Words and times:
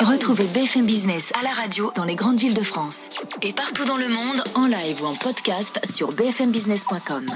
Retrouvez 0.00 0.44
BFM 0.44 0.86
Business 0.86 1.30
à 1.38 1.42
la 1.42 1.50
radio 1.50 1.92
dans 1.94 2.04
les 2.04 2.14
grandes 2.14 2.38
villes 2.38 2.54
de 2.54 2.62
France 2.62 3.10
et 3.42 3.52
partout 3.52 3.84
dans 3.84 3.98
le 3.98 4.08
monde 4.08 4.42
en 4.54 4.66
live 4.66 5.02
ou 5.02 5.06
en 5.06 5.14
podcast 5.14 5.78
sur 5.84 6.12
bfmbusiness.com. 6.12 7.26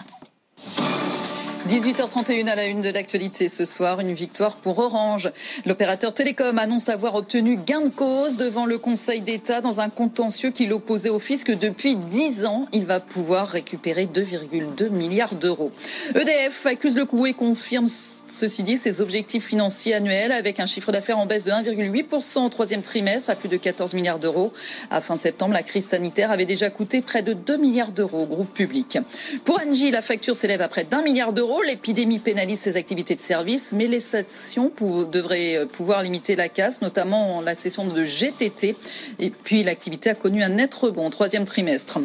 18h31 1.69 2.47
à 2.49 2.57
la 2.57 2.67
une 2.67 2.83
de 2.83 2.91
l'actualité 2.91 3.49
ce 3.49 3.65
soir, 3.65 3.99
une 3.99 4.13
victoire 4.13 4.57
pour 4.57 4.79
Orange. 4.81 5.33
L'opérateur 5.65 6.13
télécom 6.13 6.59
annonce 6.59 6.91
avoir 6.91 7.15
obtenu 7.15 7.57
gain 7.57 7.81
de 7.81 7.89
cause 7.89 8.37
devant 8.37 8.67
le 8.67 8.77
Conseil 8.77 9.23
d'État 9.23 9.63
dans 9.63 9.81
un 9.81 9.89
contentieux 9.89 10.51
qui 10.51 10.67
l'opposait 10.67 11.09
au 11.09 11.19
fisc 11.19 11.51
depuis 11.51 11.97
10 11.97 12.45
ans. 12.45 12.67
Il 12.75 12.85
va 12.85 13.01
pouvoir 13.01 13.49
récupérer 13.49 14.05
2,2 14.05 14.91
milliards 14.91 15.37
d'euros. 15.37 15.73
EDF 16.15 16.67
accuse 16.67 16.97
le 16.97 17.07
coup 17.07 17.25
et 17.25 17.33
confirme, 17.33 17.87
ceci 17.89 18.63
dit, 18.63 18.77
ses 18.77 19.01
objectifs 19.01 19.47
financiers 19.47 19.95
annuels 19.95 20.33
avec 20.33 20.61
un 20.61 20.67
chiffre 20.67 20.93
d'affaires 20.93 21.19
en 21.19 21.25
baisse 21.25 21.45
de 21.45 21.51
1,8% 21.51 22.45
au 22.45 22.49
troisième 22.51 22.83
trimestre 22.83 23.31
à 23.31 23.37
plus 23.37 23.49
de 23.49 23.57
14 23.57 23.95
milliards 23.95 24.19
d'euros. 24.19 24.53
À 24.91 25.01
fin 25.01 25.17
septembre, 25.17 25.55
la 25.55 25.63
crise 25.63 25.87
sanitaire 25.87 26.31
avait 26.31 26.45
déjà 26.45 26.69
coûté 26.69 27.01
près 27.01 27.23
de 27.23 27.33
2 27.33 27.57
milliards 27.57 27.93
d'euros 27.93 28.25
au 28.25 28.27
groupe 28.27 28.53
public. 28.53 28.99
Pour 29.47 29.59
Engie, 29.67 29.91
la 29.91 30.03
facture 30.03 30.37
s'élève 30.37 30.61
à 30.61 30.69
près 30.69 30.85
d'un 30.85 31.01
milliard 31.01 31.33
d'euros. 31.33 31.54
L'épidémie 31.63 32.19
pénalise 32.19 32.61
ses 32.61 32.77
activités 32.77 33.15
de 33.15 33.21
service, 33.21 33.73
mais 33.73 33.87
les 33.87 34.01
stations 34.01 34.71
devraient 35.11 35.57
euh, 35.57 35.67
pouvoir 35.67 36.03
limiter 36.03 36.37
la 36.37 36.49
casse, 36.49 36.83
notamment 36.83 37.41
la 37.41 37.55
session 37.55 37.85
de 37.87 38.05
GTT. 38.05 38.77
Et 39.19 39.31
puis 39.31 39.63
l'activité 39.63 40.11
a 40.11 40.15
connu 40.15 40.43
un 40.43 40.51
net 40.51 40.75
rebond 40.75 41.07
au 41.07 41.11
troisième 41.11 41.45
trimestre. 41.45 41.99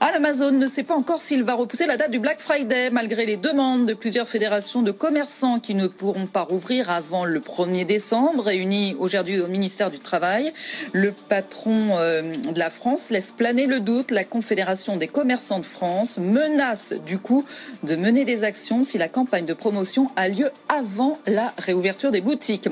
Amazon 0.00 0.50
ne 0.50 0.66
sait 0.66 0.82
pas 0.82 0.96
encore 0.96 1.20
s'il 1.20 1.44
va 1.44 1.54
repousser 1.54 1.86
la 1.86 1.96
date 1.96 2.10
du 2.10 2.18
Black 2.18 2.40
Friday, 2.40 2.90
malgré 2.90 3.24
les 3.24 3.36
demandes 3.36 3.86
de 3.86 3.94
plusieurs 3.94 4.26
fédérations 4.26 4.82
de 4.82 4.90
commerçants 4.90 5.60
qui 5.60 5.76
ne 5.76 5.86
pourront 5.86 6.26
pas 6.26 6.42
rouvrir 6.42 6.90
avant 6.90 7.24
le 7.24 7.38
1er 7.38 7.84
décembre, 7.84 8.42
réunis 8.42 8.96
aujourd'hui 8.98 9.38
au 9.38 9.46
ministère 9.46 9.92
du 9.92 10.00
Travail. 10.00 10.52
Le 10.92 11.12
patron 11.12 11.90
euh, 11.98 12.34
de 12.36 12.58
la 12.58 12.68
France 12.68 13.10
laisse 13.10 13.30
planer 13.30 13.66
le 13.66 13.78
doute. 13.78 14.10
La 14.10 14.24
Confédération 14.24 14.96
des 14.96 15.06
commerçants 15.06 15.60
de 15.60 15.64
France 15.64 16.18
menace 16.18 16.94
du 17.06 17.18
coup 17.18 17.44
de 17.84 17.94
mener 17.94 18.24
des 18.24 18.42
actions 18.42 18.82
si 18.82 18.98
la 18.98 19.08
campagne 19.08 19.46
de 19.46 19.54
promotion 19.54 20.10
a 20.16 20.28
lieu 20.28 20.50
avant 20.68 21.20
la 21.28 21.54
réouverture 21.58 22.10
des 22.10 22.20
boutiques. 22.20 22.68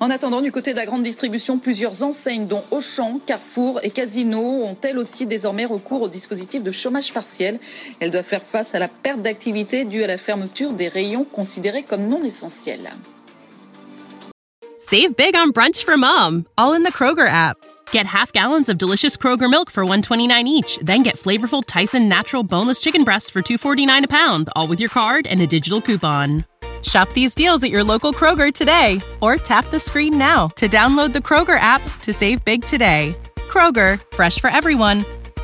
En 0.00 0.08
attendant, 0.08 0.40
du 0.40 0.50
côté 0.50 0.72
de 0.72 0.78
la 0.78 0.86
grande 0.86 1.02
distribution, 1.02 1.58
plusieurs 1.58 2.02
enseignes 2.02 2.46
dont 2.46 2.64
Auchan, 2.70 3.20
Carrefour 3.26 3.80
et 3.82 3.90
Casino 3.90 4.40
ont 4.40 4.78
elles 4.82 4.98
aussi 4.98 5.26
désormais 5.26 5.66
recours 5.66 6.00
au 6.00 6.08
dispositif 6.08 6.62
de 6.66 6.70
chômage 6.72 7.12
partiel. 7.12 7.58
Elle 8.00 8.10
doit 8.10 8.22
faire 8.22 8.42
face 8.42 8.74
à 8.74 8.78
la 8.78 8.88
perte 8.88 9.22
d'activité 9.22 9.84
due 9.84 10.04
à 10.04 10.06
la 10.06 10.18
fermeture 10.18 10.72
des 10.72 10.88
rayons 10.88 11.24
considérés 11.24 11.84
comme 11.84 12.08
non 12.08 12.22
essentiels. 12.22 12.90
Save 14.78 15.16
big 15.16 15.34
on 15.34 15.50
brunch 15.50 15.84
for 15.84 15.96
mom, 15.96 16.44
all 16.58 16.74
in 16.74 16.82
the 16.82 16.92
Kroger 16.92 17.26
app. 17.26 17.56
Get 17.92 18.06
half 18.06 18.32
gallons 18.32 18.68
of 18.68 18.78
delicious 18.78 19.16
Kroger 19.16 19.48
milk 19.48 19.70
for 19.70 19.84
129 19.84 20.46
each, 20.46 20.78
then 20.82 21.02
get 21.02 21.16
flavorful 21.16 21.64
Tyson 21.64 22.08
natural 22.08 22.42
boneless 22.42 22.80
chicken 22.80 23.04
breasts 23.04 23.30
for 23.30 23.42
249 23.42 24.04
a 24.04 24.08
pound, 24.08 24.48
all 24.54 24.68
with 24.68 24.80
your 24.80 24.90
card 24.90 25.26
and 25.26 25.40
a 25.40 25.46
digital 25.46 25.80
coupon. 25.80 26.44
Shop 26.82 27.10
these 27.14 27.34
deals 27.34 27.64
at 27.64 27.70
your 27.70 27.82
local 27.82 28.12
Kroger 28.12 28.52
today 28.52 29.00
or 29.20 29.36
tap 29.36 29.66
the 29.66 29.80
screen 29.80 30.18
now 30.18 30.48
to 30.56 30.68
download 30.68 31.12
the 31.12 31.20
Kroger 31.20 31.58
app 31.58 31.82
to 32.02 32.12
save 32.12 32.44
big 32.44 32.64
today. 32.64 33.14
Kroger, 33.48 34.00
fresh 34.14 34.38
for 34.38 34.50
everyone. 34.50 35.04